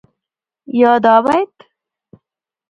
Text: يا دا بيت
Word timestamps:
يا 0.79 0.93
دا 1.03 1.15
بيت 1.25 1.55